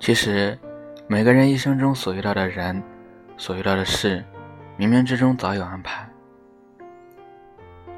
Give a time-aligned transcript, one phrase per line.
[0.00, 0.58] 其实，
[1.06, 2.82] 每个人一生中所遇到的人，
[3.36, 4.24] 所遇到的事，
[4.78, 6.08] 冥冥之中早有安排。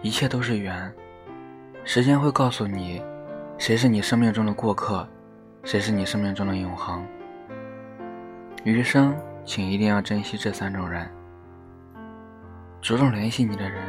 [0.00, 0.92] 一切都是缘，
[1.84, 3.00] 时间会告诉你，
[3.56, 5.08] 谁是你生命中的过客，
[5.62, 7.06] 谁是你生命中的永恒。
[8.64, 11.08] 余生，请一定要珍惜这三种人：
[12.80, 13.80] 主动联系你的人，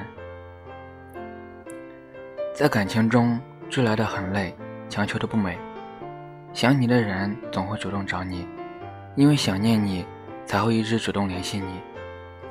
[2.53, 4.55] 在感情中追来的很累，
[4.87, 5.57] 强求的不美。
[6.53, 8.47] 想你的人总会主动找你，
[9.15, 10.05] 因为想念你，
[10.45, 11.81] 才会一直主动联系你；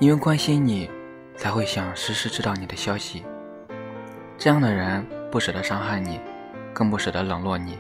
[0.01, 0.91] 因为关心你，
[1.37, 3.25] 才会想时时知道你的消息。
[4.37, 6.19] 这样的人不舍得伤害你，
[6.75, 7.78] 更不舍得冷落你，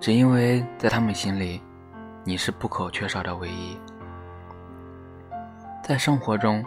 [0.00, 1.60] 只因为在他们心里，
[2.24, 3.78] 你是不可缺少的唯一。
[5.82, 6.64] 在生活中，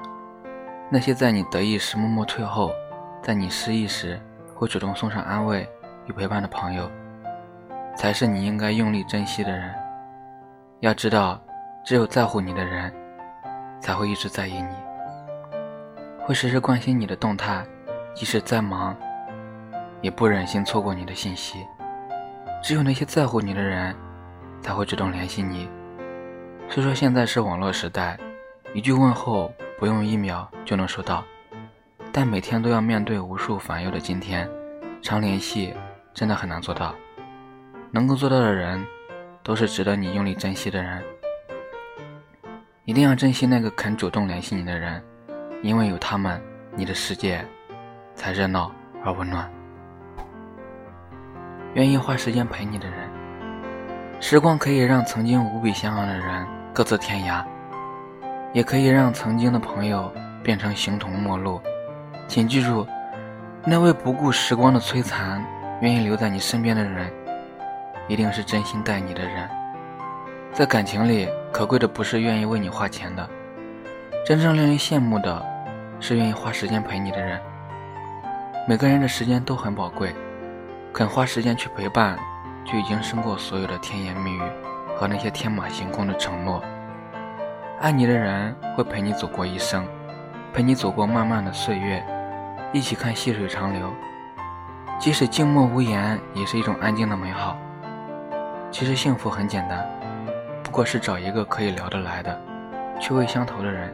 [0.92, 2.72] 那些在你得意时默默退后，
[3.24, 4.22] 在你失意时
[4.54, 5.68] 会主动送上安慰
[6.06, 6.88] 与陪伴的朋友。
[7.96, 9.74] 才是你应该用力珍惜的人。
[10.80, 11.42] 要知道，
[11.84, 12.94] 只有在乎你的人，
[13.82, 14.76] 才会一直在意你，
[16.22, 17.66] 会时时关心你的动态，
[18.14, 18.96] 即使再忙，
[20.02, 21.66] 也不忍心错过你的信息。
[22.64, 23.96] 只有那些在乎你的人，
[24.62, 25.70] 才会主动联系你。
[26.70, 28.18] 虽说现在是网络时代，
[28.74, 31.24] 一句问候不用一秒就能收到，
[32.14, 34.50] 但每天都要面对无数烦忧的今天，
[35.02, 35.74] 常联系
[36.14, 36.94] 真的很难做到。
[37.92, 38.86] 能够做到的人，
[39.44, 41.04] 都是值得你用力珍惜的人。
[42.86, 45.04] 一定要珍惜那个肯主动联系你的人，
[45.64, 46.42] 因为有他们，
[46.76, 47.44] 你的世界
[48.14, 48.72] 才热闹
[49.04, 49.50] 而温暖。
[51.74, 53.10] 愿意花时间陪你的人，
[54.20, 57.44] 时光可以让曾经无比相爱的人各自天涯，
[58.54, 60.12] 也可以让曾经的朋友
[60.44, 61.60] 变成形同陌路。
[62.28, 62.86] 请记住，
[63.66, 65.44] 那位不顾时光的摧残，
[65.82, 67.12] 愿意留在你身边的人。
[68.10, 69.48] 一定是真心待你的人，
[70.52, 73.30] 在感情里，可贵的不是愿意为你花钱的，
[74.26, 75.46] 真正令人羡慕的，
[76.00, 77.40] 是愿意花时间陪你的人。
[78.68, 80.12] 每个人的时间都很宝贵，
[80.92, 82.18] 肯花时间去陪伴，
[82.66, 84.42] 就已经胜过所有的甜言蜜语
[84.98, 86.64] 和那些天马行空的承诺。
[87.80, 89.86] 爱你的人会陪你走过一生，
[90.52, 92.04] 陪你走过漫漫的岁月，
[92.74, 93.94] 一起看细水长流，
[94.98, 97.56] 即使静默无言，也是一种安静的美好。
[98.72, 99.86] 其实幸福很简单，
[100.64, 102.40] 不过是找一个可以聊得来的、
[103.00, 103.94] 趣味相投的人，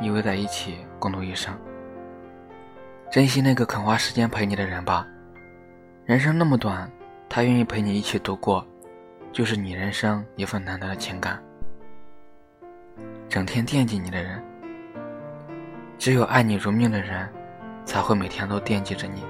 [0.00, 1.54] 依偎在一起共度一生。
[3.10, 5.06] 珍惜那个肯花时间陪你的人吧。
[6.04, 6.90] 人生那么短，
[7.28, 8.66] 他愿意陪你一起度过，
[9.32, 11.40] 就是你人生一份难得的情感。
[13.28, 14.42] 整天惦记你的人，
[15.96, 17.28] 只有爱你如命的人，
[17.84, 19.22] 才会每天都惦记着你。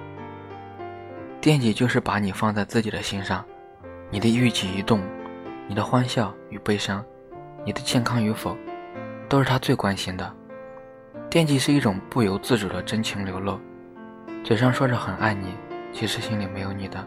[1.41, 3.45] 惦记就是把你放在自己的心上。
[4.13, 5.01] 你的一举一动，
[5.67, 7.03] 你的欢笑与悲伤，
[7.65, 8.55] 你的健康与否，
[9.27, 10.33] 都是他最关心的。
[11.31, 13.59] 惦记是一种不由自主的真情流露，
[14.45, 15.55] 嘴上说着很爱你，
[15.95, 17.03] 其实心里没有你的，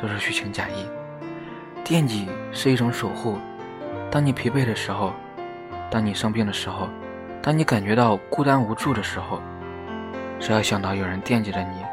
[0.00, 0.88] 都是虚情假意。
[1.84, 3.36] 惦记是一种守护，
[4.10, 5.12] 当你疲惫的时候，
[5.90, 6.88] 当你生病的时候，
[7.42, 9.42] 当你感觉到孤单无助的时候，
[10.40, 11.84] 只要想到有人惦记着你，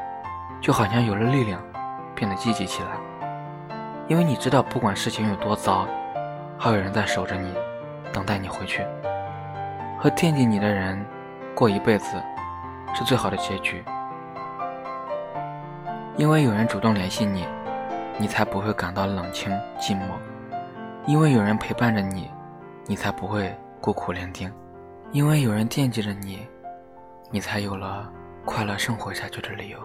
[0.62, 1.62] 就好像有了力量，
[2.16, 2.92] 变得积极起来。
[4.08, 5.88] 因为你知道，不管事情有多糟，
[6.60, 7.54] 还有人在守着你，
[8.12, 8.86] 等待你回去。
[9.98, 11.04] 和惦记你的人
[11.56, 12.22] 过一辈子，
[12.94, 13.84] 是最好的结局。
[16.18, 17.48] 因为有人主动联系你，
[18.18, 20.04] 你才不会感到冷清寂寞；
[21.06, 22.30] 因为有人陪伴着你，
[22.86, 24.52] 你才不会孤苦伶仃；
[25.12, 26.46] 因为有人惦记着你，
[27.32, 28.12] 你才有了
[28.44, 29.80] 快乐生活下去的理由。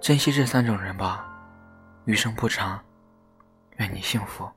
[0.00, 1.26] 珍惜这三种人吧，
[2.06, 2.80] 余生不长。
[3.76, 4.48] 愿你幸福。